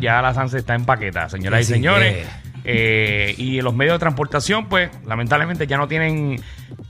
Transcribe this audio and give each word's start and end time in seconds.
ya 0.00 0.20
la 0.22 0.34
Sanse 0.34 0.58
está 0.58 0.74
en 0.74 0.84
paqueta, 0.84 1.28
señoras 1.28 1.60
Sí, 1.60 1.62
y 1.62 1.66
sí, 1.66 1.72
señores. 1.74 2.14
eh. 2.16 2.26
Eh, 2.70 3.34
y 3.38 3.60
los 3.62 3.74
medios 3.74 3.94
de 3.94 3.98
transportación, 4.00 4.68
pues, 4.68 4.90
lamentablemente 5.06 5.66
ya 5.66 5.78
no 5.78 5.88
tienen 5.88 6.38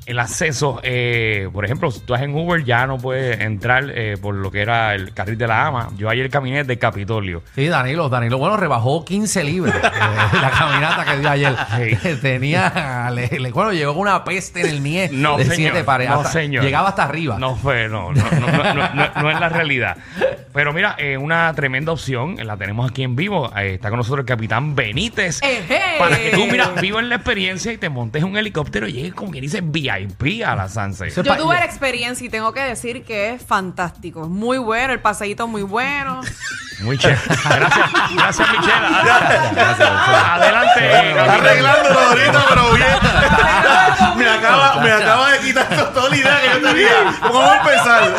el 0.09 0.19
acceso. 0.19 0.81
eh, 0.83 1.49
por 1.53 1.65
ejemplo, 1.65 1.91
si 1.91 2.01
tú 2.01 2.15
estás 2.15 2.23
en 2.29 2.35
Uber, 2.35 2.65
ya 2.65 2.87
no 2.87 2.99
puedes 2.99 3.41
entrar 3.41 3.85
eh, 3.95 4.17
por 4.21 4.35
lo 4.35 4.51
que 4.51 4.61
era 4.63 4.95
el 4.95 5.13
carril 5.15 5.39
de 5.39 5.47
la 5.47 5.67
ama. 5.67 5.91
Yo 5.97 6.09
ayer 6.09 6.29
caminé 6.31 6.65
del 6.65 6.79
Capitolio. 6.79 7.43
Sí, 7.55 7.67
Danilo, 7.69 8.09
Danilo, 8.09 8.39
bueno, 8.39 8.57
rebajó 8.57 9.05
15 9.05 9.45
libras 9.45 9.77
eh, 9.77 9.81
la 10.41 10.51
caminata 10.51 11.05
que 11.05 11.19
dio 11.19 11.31
ayer. 11.31 11.55
Sí. 12.01 12.17
Tenía, 12.23 13.11
le, 13.15 13.29
le- 13.39 13.51
bueno, 13.53 13.73
llegó 13.73 13.93
con 13.93 14.03
una 14.03 14.25
peste 14.25 14.61
en 14.63 14.67
el 14.67 14.83
nie 14.83 15.09
No, 15.13 15.37
de 15.37 15.45
señor. 15.45 15.57
siete 15.57 15.85
pares. 15.85 16.09
No, 16.09 16.17
hasta- 16.21 16.33
señor. 16.33 16.65
Llegaba 16.65 16.89
hasta 16.89 17.05
arriba. 17.05 17.39
No 17.39 17.55
fue, 17.57 17.89
no, 17.89 18.13
no, 18.13 18.23
no, 18.31 18.47
no, 18.53 18.75
no, 18.75 18.95
no- 18.95 19.23
no 19.23 19.31
es 19.31 19.41
la 19.41 19.49
realidad. 19.49 19.97
Pero 20.53 20.73
mira, 20.73 20.97
eh, 20.99 21.17
una 21.19 21.53
tremenda 21.55 21.93
opción, 21.93 22.37
la 22.45 22.57
tenemos 22.57 22.91
aquí 22.91 23.03
en 23.03 23.15
vivo. 23.15 23.53
Eh, 23.57 23.75
está 23.75 23.91
con 23.91 23.99
nosotros 23.99 24.21
el 24.23 24.27
capitán 24.27 24.75
Benítez. 24.75 25.41
Ejé. 25.43 25.81
Para 25.99 26.17
que 26.19 26.31
tú, 26.31 26.47
mira, 26.51 26.69
vivas 26.81 27.05
la 27.05 27.17
experiencia 27.17 27.73
y 27.73 27.77
te 27.77 27.89
montes 27.89 28.23
un 28.25 28.37
helicóptero 28.37 28.89
y 28.89 28.93
llegues 28.93 29.15
como 29.15 29.31
que 29.31 29.41
dice 29.41 29.61
VIP 29.61 29.98
a 30.45 30.55
la 30.55 30.69
Sanse. 30.69 31.11
Yo 31.11 31.37
tuve 31.37 31.55
la 31.55 31.65
experiencia 31.65 32.27
y 32.27 32.29
tengo 32.29 32.53
que 32.53 32.61
decir 32.61 33.05
que 33.05 33.35
es 33.35 33.45
fantástico. 33.45 34.23
Es 34.23 34.29
muy 34.29 34.59
bueno, 34.59 34.93
el 34.93 35.01
paseíto 35.01 35.47
muy 35.47 35.63
bueno. 35.63 36.21
Muy 36.81 36.97
chévere. 36.97 37.21
Gracias, 37.27 37.91
gracias, 38.15 38.49
Michelle. 38.53 38.87
Adelante. 40.31 41.09
Está 41.11 41.35
arreglándolo 41.35 41.99
ahorita, 41.99 42.45
pero 42.49 42.73
bien. 42.73 43.48
Me, 44.41 44.47
acaba, 44.47 44.81
me 44.83 44.93
acaba 44.93 45.33
de 45.33 45.39
quitar 45.41 45.69
toda 45.95 46.09
la 46.11 46.17
idea 46.17 46.41
que 46.41 46.49
yo 46.61 46.69
tenía. 46.69 46.89
¿Cómo 47.21 47.39
vamos 47.41 47.53
a 47.53 47.59
empezar? 47.59 48.15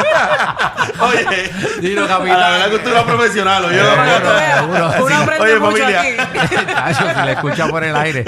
Oye, 1.01 1.51
Dilo, 1.81 2.07
capitán. 2.07 2.39
la 2.39 2.49
verdad 2.49 2.69
que 2.69 2.75
usted 2.75 2.93
es 2.95 3.01
un 3.01 3.07
profesional. 3.07 3.65
oye. 3.65 3.79
Tú 4.97 5.03
Oye, 5.43 5.59
mucho 5.59 5.77
familia. 5.77 6.01
si 7.19 7.25
le 7.25 7.31
escucha 7.33 7.67
por 7.67 7.83
el 7.83 7.95
aire. 7.95 8.25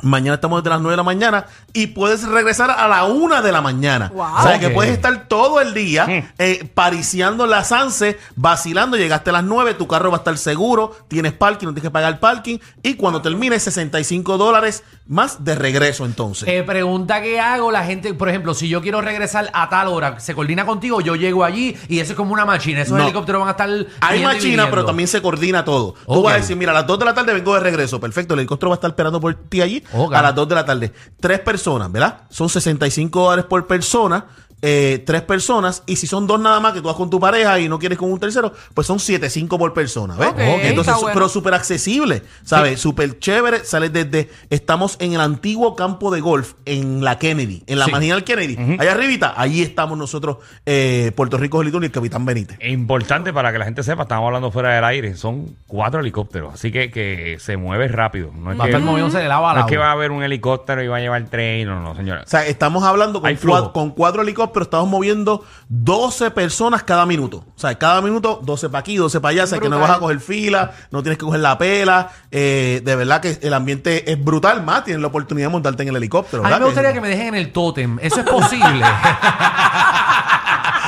Mañana 0.03 0.35
estamos 0.35 0.63
desde 0.63 0.71
las 0.71 0.81
9 0.81 0.93
de 0.93 0.97
la 0.97 1.03
mañana 1.05 1.47
y 1.73 1.87
puedes 1.89 2.25
regresar 2.27 2.71
a 2.71 2.89
la 2.89 3.05
1 3.05 3.41
de 3.41 3.53
la 3.53 3.61
mañana. 3.61 4.11
Wow. 4.15 4.27
O 4.39 4.43
sea 4.43 4.59
que 4.59 4.69
puedes 4.71 4.93
estar 4.93 5.29
todo 5.29 5.61
el 5.61 5.75
día 5.75 6.07
eh, 6.39 6.69
pariciando 6.75 7.47
la 7.47 7.65
Sanse, 7.65 8.19
vacilando. 8.37 8.97
Llegaste 8.97 9.31
a 9.31 9.35
las 9.35 9.45
9, 9.45 9.75
tu 9.75 9.87
carro 9.87 10.11
va 10.11 10.17
a 10.17 10.19
estar 10.19 10.37
seguro, 10.37 10.97
tienes 11.09 11.33
parking, 11.33 11.67
no 11.67 11.73
tienes 11.73 11.85
que 11.89 11.91
pagar 11.93 12.19
parking. 12.21 12.59
Y 12.83 12.95
cuando 12.95 13.23
termines, 13.23 13.63
65 13.63 14.37
dólares 14.39 14.83
más 15.07 15.45
de 15.45 15.55
regreso 15.55 16.05
entonces. 16.05 16.49
Eh, 16.49 16.63
pregunta 16.65 17.23
que 17.23 17.39
hago 17.41 17.71
la 17.71 17.85
gente, 17.85 18.13
por 18.15 18.29
ejemplo, 18.29 18.55
si 18.55 18.69
yo 18.69 18.83
quiero 18.83 19.01
regresar 19.01 19.51
a 19.53 19.69
tal 19.69 19.89
hora, 19.89 20.19
¿se 20.21 20.35
coordina 20.35 20.67
contigo? 20.67 21.01
Yo 21.01 21.15
llego 21.17 21.45
allí 21.45 21.77
y 21.89 22.01
eso 22.01 22.13
es 22.13 22.17
como 22.17 22.33
una 22.33 22.45
máquina. 22.45 22.81
Esos 22.83 22.97
No. 22.99 23.05
helicópteros 23.05 23.41
van 23.41 23.49
a 23.49 23.51
estar. 23.53 23.69
Hay 24.01 24.19
viniendo. 24.39 24.69
pero 24.71 24.85
también 24.85 25.09
se 25.09 25.23
coordina 25.23 25.65
todo. 25.65 25.93
Tú 25.93 25.99
Ok. 26.07 26.25
vas 26.25 26.35
a 26.35 26.37
decir, 26.39 26.57
mira, 26.57 26.73
a 26.73 26.75
las 26.75 26.87
2 26.87 26.99
de 26.99 27.05
la 27.05 27.15
tarde 27.15 27.33
vengo 27.35 27.55
de 27.55 27.61
regreso. 27.61 28.01
Perfecto, 28.01 28.35
el 28.35 28.41
helicóptero 28.41 28.71
va 28.71 28.75
a 28.75 28.79
estar 28.79 28.91
esperando 28.91 29.21
por 29.21 29.35
ti 29.35 29.61
allí 29.61 29.83
A 29.93 30.23
las 30.23 30.35
2 30.35 30.49
de 30.49 30.55
la 30.55 30.65
tarde. 30.65 30.93
Tres 31.21 31.41
personas, 31.41 31.91
¿verdad? 31.91 32.23
Son 32.31 32.49
65 32.49 33.21
dólares 33.21 33.45
por 33.45 33.67
persona. 33.67 34.27
Eh, 34.63 35.03
tres 35.05 35.23
personas. 35.23 35.83
Y 35.87 35.97
si 35.97 36.07
son 36.07 36.27
dos 36.27 36.41
nada 36.41 36.61
más 36.61 36.73
que 36.73 36.81
tú 36.81 36.87
vas 36.87 36.97
con 36.97 37.11
tu 37.11 37.19
pareja 37.21 37.59
y 37.61 37.69
no 37.69 37.79
quieres 37.79 37.99
con 37.99 38.11
un 38.13 38.19
tercero, 38.19 38.53
pues 38.75 38.87
son 38.87 38.99
7.5 38.99 39.59
por 39.59 39.73
persona, 39.75 40.15
¿ves? 40.17 40.29
Entonces, 40.39 40.79
está 40.95 40.97
bueno. 40.97 41.11
pero 41.15 41.29
súper 41.29 41.55
accesible, 41.55 42.23
¿sabes? 42.45 42.81
Súper 42.81 43.19
chévere. 43.19 43.65
Sale 43.65 43.91
desde. 43.91 44.31
Estamos 44.51 44.97
en 45.01 45.13
el 45.15 45.21
antiguo 45.21 45.75
campo 45.77 46.11
de 46.11 46.21
golf, 46.21 46.55
en 46.65 47.05
la 47.05 47.19
Kennedy, 47.19 47.63
en 47.67 47.79
la 47.79 47.87
Sí. 47.87 47.91
marginal 47.93 48.25
Kennedy. 48.25 48.57
Allá 48.79 48.93
arribita, 48.93 49.35
allí 49.37 49.63
estamos 49.63 49.99
nosotros, 49.99 50.39
eh, 50.67 51.13
Puerto 51.17 51.37
Rico 51.39 51.59
Gelitón 51.59 51.83
y 51.83 51.87
el 51.87 51.93
Capitán 51.93 52.25
Benítez. 52.25 52.57
Es 52.61 52.73
importante 52.73 53.33
para 53.33 53.53
que 53.53 53.59
la 53.59 53.65
gente 53.65 53.83
sepa, 53.83 54.03
estamos 54.03 54.27
hablando 54.27 54.51
fuera 54.51 54.75
del 54.75 54.85
aire, 54.85 55.17
son 55.17 55.57
cuatro 55.67 56.01
helicópteros, 56.01 56.55
así 56.55 56.71
que, 56.71 56.91
que 56.91 57.37
se 57.41 57.57
mueve 57.57 57.89
rápido. 57.89 58.31
No 58.35 58.53
es, 58.53 58.61
Va 58.61 58.67
que, 58.67 58.79
moviéndose 58.79 59.19
de 59.19 59.29
lado 59.29 59.49
a 59.49 59.55
no 59.55 59.61
es 59.61 59.67
que 59.67 59.77
va 59.77 59.89
a 59.89 59.93
haber 59.93 60.11
un 60.13 60.23
helicóptero 60.23 60.83
y 60.83 60.87
va 60.89 60.99
a 60.99 61.01
llevar 61.01 61.25
tren, 61.29 61.67
no, 61.67 61.81
no, 61.81 61.95
señora. 61.97 62.23
O 62.25 62.29
sea, 62.29 62.47
estamos 62.47 62.85
hablando 62.85 63.21
con, 63.21 63.29
Hay 63.29 63.37
flujo. 63.37 63.59
cua- 63.69 63.73
con 63.73 63.91
cuatro 63.91 64.23
helicópteros, 64.23 64.52
estamos 64.61 64.89
moviendo 64.89 65.45
12 65.69 66.31
personas 66.33 66.83
cada 66.83 67.07
minuto. 67.07 67.45
O 67.57 67.59
sea, 67.59 67.75
cada 67.79 68.03
minuto 68.03 68.41
12 68.43 68.69
para 68.69 68.81
aquí, 68.81 68.97
12 68.97 69.21
para 69.21 69.31
allá. 69.31 69.45
O 69.45 69.47
sea, 69.47 69.59
que 69.59 69.69
no 69.69 69.79
vas 69.79 69.91
a 69.91 69.99
coger 69.99 70.21
fila, 70.21 70.73
no 70.91 71.03
tienes 71.03 71.19
que 71.19 71.25
coger 71.25 71.41
la 71.41 71.57
pela. 71.57 72.11
Eh, 72.31 72.83
de 72.85 72.97
verdad 72.97 73.21
que 73.21 73.39
el 73.43 73.55
ambiente 73.55 74.11
es 74.11 74.23
brutal. 74.23 74.63
Más 74.63 74.85
tienes 74.85 75.01
la 75.01 75.09
oportunidad 75.09 75.49
de 75.49 75.53
montarte 75.53 75.83
en 75.83 75.89
el 75.89 75.97
helicóptero. 75.97 76.45
A 76.45 76.49
mí 76.49 76.55
me 76.59 76.65
gustaría 76.67 76.93
que 76.93 77.01
me 77.01 77.09
dejen 77.09 77.29
en 77.29 77.35
el 77.37 77.53
tótem. 77.53 77.99
Eso 78.03 78.21
es 78.21 78.27
posible. 78.27 78.85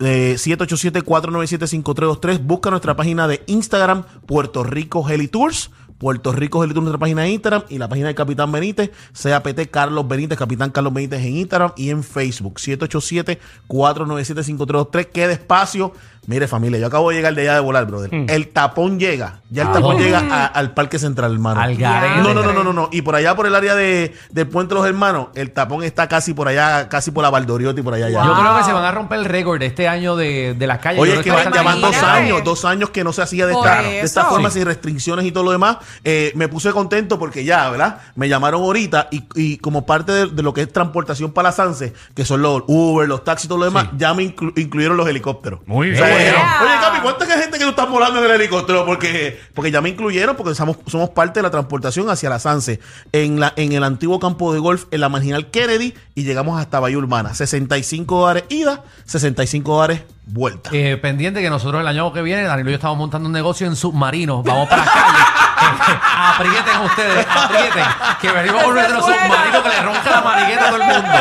Eh, 0.00 0.34
787-497-5323. 0.38 2.40
Busca 2.40 2.70
nuestra 2.70 2.96
página 2.96 3.28
de 3.28 3.44
Instagram, 3.46 4.02
Puerto 4.26 4.64
Rico 4.64 5.08
Heli 5.08 5.28
Tours. 5.28 5.70
Puerto 6.02 6.32
Rico 6.32 6.64
Heli 6.64 6.74
Tours, 6.74 6.82
nuestra 6.82 6.98
página 6.98 7.22
de 7.22 7.30
Instagram 7.30 7.62
y 7.68 7.78
la 7.78 7.88
página 7.88 8.08
de 8.08 8.16
Capitán 8.16 8.50
Benítez, 8.50 8.90
CAPT 9.22 9.70
Carlos 9.70 10.08
Benítez, 10.08 10.36
Capitán 10.36 10.70
Carlos 10.70 10.92
Benítez 10.92 11.20
en 11.20 11.36
Instagram 11.36 11.70
y 11.76 11.90
en 11.90 12.02
Facebook. 12.02 12.54
787-497-5323. 12.58 15.06
Quede 15.12 15.34
espacio. 15.34 15.92
Mire, 16.24 16.46
familia, 16.46 16.78
yo 16.78 16.86
acabo 16.86 17.10
de 17.10 17.16
llegar 17.16 17.34
de 17.34 17.42
allá 17.42 17.54
de 17.54 17.60
volar, 17.60 17.84
brother. 17.84 18.08
El 18.28 18.46
tapón 18.50 19.00
llega. 19.00 19.40
Ya 19.50 19.62
el 19.62 19.68
¿A 19.68 19.72
tapón 19.72 19.96
dónde? 19.96 20.04
llega 20.04 20.20
a- 20.30 20.46
al 20.46 20.72
Parque 20.72 21.00
Central, 21.00 21.32
hermano. 21.32 21.60
Al 21.60 21.74
garete. 21.76 22.22
No, 22.22 22.32
no, 22.32 22.44
no, 22.44 22.52
no, 22.52 22.62
no, 22.62 22.72
no. 22.72 22.88
Y 22.92 23.02
por 23.02 23.16
allá, 23.16 23.34
por 23.34 23.44
el 23.48 23.54
área 23.56 23.74
de, 23.74 24.14
del 24.30 24.46
Puente 24.46 24.72
de 24.72 24.80
los 24.80 24.88
Hermanos, 24.88 25.28
el 25.34 25.50
tapón 25.50 25.82
está 25.82 26.06
casi 26.06 26.32
por 26.32 26.46
allá, 26.46 26.88
casi 26.88 27.10
por 27.10 27.24
la 27.24 27.30
Valdoriotti, 27.30 27.82
por 27.82 27.94
allá. 27.94 28.08
ya. 28.08 28.22
Yo 28.24 28.34
Wow. 28.34 28.40
creo 28.40 28.56
que 28.56 28.62
se 28.64 28.72
van 28.72 28.84
a 28.84 28.92
romper 28.92 29.18
el 29.18 29.24
récord 29.24 29.58
de 29.58 29.66
este 29.66 29.88
año 29.88 30.14
de, 30.14 30.54
de 30.56 30.66
las 30.68 30.78
calles. 30.78 31.02
Oye, 31.02 31.14
es 31.14 31.20
que 31.22 31.30
van, 31.32 31.38
va 31.38 31.40
a 31.40 31.44
ya 31.44 31.50
estar 31.50 31.64
van 31.64 31.80
dos 31.80 32.02
años, 32.04 32.44
dos 32.44 32.64
años 32.64 32.90
que 32.90 33.02
no 33.02 33.12
se 33.12 33.22
hacía 33.22 33.46
de 33.46 33.54
esta, 33.54 33.82
de 33.82 34.00
esta 34.02 34.24
forma, 34.26 34.48
Sí. 34.50 34.60
sin 34.60 34.66
restricciones 34.66 35.24
y 35.26 35.32
todo 35.32 35.42
lo 35.42 35.50
demás. 35.50 35.78
Eh, 36.04 36.32
me 36.34 36.48
puse 36.48 36.70
contento 36.72 37.18
porque 37.18 37.44
ya, 37.44 37.68
¿verdad? 37.70 37.98
Me 38.16 38.28
llamaron 38.28 38.62
ahorita 38.62 39.08
y, 39.10 39.24
y 39.34 39.58
como 39.58 39.86
parte 39.86 40.12
de, 40.12 40.26
de 40.26 40.42
lo 40.42 40.52
que 40.54 40.62
es 40.62 40.72
transportación 40.72 41.32
para 41.32 41.48
la 41.48 41.52
Sanse, 41.52 41.92
que 42.14 42.24
son 42.24 42.42
los 42.42 42.62
Uber, 42.66 43.08
los 43.08 43.24
taxis 43.24 43.46
y 43.46 43.48
todo 43.48 43.58
lo 43.58 43.64
demás, 43.64 43.88
ya 43.96 44.14
me 44.14 44.22
inclu- 44.24 44.52
incluyeron 44.56 44.96
los 44.96 45.08
helicópteros. 45.08 45.60
Muy 45.66 45.92
O 45.92 45.96
sea, 45.96 46.06
bien. 46.06 46.18
dijeron. 46.18 46.40
Oye, 46.62 46.70
Capi, 46.80 46.98
¿cuánta 47.00 47.26
gente 47.26 47.58
que 47.58 47.64
tú 47.64 47.70
estás 47.70 47.88
volando 47.88 48.18
en 48.18 48.26
el 48.26 48.40
helicóptero? 48.40 48.84
Porque, 48.86 49.40
porque 49.54 49.70
ya 49.70 49.80
me 49.80 49.88
incluyeron, 49.88 50.36
porque 50.36 50.54
somos, 50.54 50.76
somos 50.86 51.10
parte 51.10 51.40
de 51.40 51.44
la 51.44 51.50
transportación 51.50 52.08
hacia 52.10 52.28
la 52.30 52.38
Sanse, 52.38 52.80
en, 53.12 53.40
la, 53.40 53.52
en 53.56 53.72
el 53.72 53.84
antiguo 53.84 54.20
campo 54.20 54.52
de 54.52 54.58
golf, 54.60 54.84
en 54.90 55.00
la 55.00 55.08
marginal 55.08 55.50
Kennedy, 55.50 55.94
y 56.14 56.24
llegamos 56.24 56.60
hasta 56.60 56.78
Bahía 56.80 56.98
Urbana. 56.98 57.34
65 57.34 58.20
dólares 58.20 58.44
ida, 58.50 58.82
65 59.06 59.74
dólares 59.74 60.02
vuelta. 60.26 60.70
Eh, 60.72 60.96
pendiente 61.00 61.40
que 61.42 61.50
nosotros 61.50 61.80
el 61.80 61.86
año 61.88 62.12
que 62.12 62.22
viene, 62.22 62.42
Danilo 62.42 62.70
y 62.70 62.72
yo 62.72 62.76
estamos 62.76 62.96
montando 62.98 63.26
un 63.26 63.32
negocio 63.32 63.66
en 63.66 63.74
submarinos. 63.76 64.44
Vamos 64.44 64.68
para 64.68 64.84
la 64.84 64.92
calle. 64.92 65.18
aprieten 65.62 66.80
ustedes, 66.84 67.26
aprieten. 67.28 67.84
Que 68.20 68.30
venimos 68.32 68.62
con 68.62 68.74
nuestro 68.74 69.00
submarino 69.02 69.62
que 69.62 69.68
le 69.68 69.82
ronca 69.82 70.10
la 70.10 70.20
mariqueta 70.22 70.64
a 70.64 70.70
todo 70.70 70.76
el 70.76 70.88
mundo. 70.88 71.08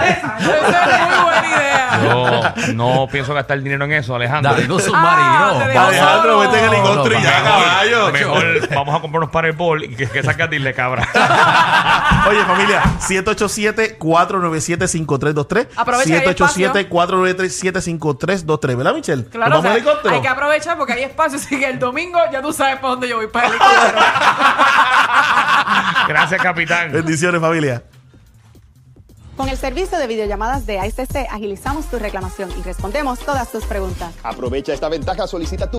Esa 0.00 0.96
es 0.96 1.08
muy 1.08 1.22
buena 1.24 1.48
idea. 1.48 2.00
Yo 2.02 2.42
no 2.74 3.08
pienso 3.10 3.34
gastar 3.34 3.60
dinero 3.60 3.84
en 3.84 3.92
eso, 3.92 4.14
Alejandro. 4.14 4.52
Ah, 4.52 4.80
submarino. 4.80 5.66
dejó 5.66 5.80
Alejandro, 5.86 6.38
vete 6.40 6.58
en 6.58 6.64
helicóptero 6.72 7.18
y 7.18 7.22
No, 7.22 7.24
ya, 7.24 7.42
Mejor 8.12 8.68
vamos 8.74 8.94
a 8.94 9.00
comprarnos 9.00 9.30
para 9.30 9.48
el 9.48 9.54
bol 9.54 9.82
y 9.84 9.94
que, 9.94 10.06
que 10.08 10.22
saca 10.22 10.46
dile 10.46 10.74
cabra. 10.74 11.08
Oye, 12.28 12.44
familia, 12.44 12.82
787-497-5323. 13.00 15.68
Aprovecha 15.76 16.20
que 16.20 16.28
hay 16.28 16.34
espacio. 16.34 16.72
787-497-5323. 16.72 18.76
¿Verdad, 18.76 18.94
Michelle? 18.94 19.24
Claro, 19.26 19.50
¿Nos 19.50 19.60
o 19.60 19.62
vamos 19.62 19.62
sea, 19.62 19.74
helicóptero? 19.74 20.14
hay 20.14 20.22
que 20.22 20.28
aprovechar 20.28 20.76
porque 20.76 20.92
hay 20.94 21.04
espacio, 21.04 21.38
así 21.38 21.58
que 21.58 21.66
el 21.66 21.78
domingo 21.78 22.18
ya 22.32 22.42
tú 22.42 22.52
sabes 22.52 22.76
para 22.76 22.88
dónde 22.90 23.08
yo 23.08 23.16
voy, 23.16 23.28
para 23.28 23.46
el 23.46 23.52
helicóptero. 23.52 23.92
Gracias, 26.08 26.42
capitán. 26.42 26.92
Bendiciones, 26.92 27.40
familia. 27.40 27.82
Con 29.40 29.48
el 29.48 29.56
servicio 29.56 29.96
de 29.96 30.06
videollamadas 30.06 30.66
de 30.66 30.78
ASC 30.80 31.16
agilizamos 31.30 31.86
tu 31.86 31.98
reclamación 31.98 32.50
y 32.58 32.62
respondemos 32.62 33.20
todas 33.20 33.50
tus 33.50 33.64
preguntas. 33.64 34.12
Aprovecha 34.22 34.74
esta 34.74 34.90
ventaja, 34.90 35.26
solicita 35.26 35.66
tu 35.66 35.68